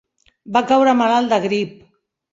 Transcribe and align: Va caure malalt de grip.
Va 0.55 0.63
caure 0.71 0.95
malalt 1.03 1.33
de 1.35 1.39
grip. 1.47 1.77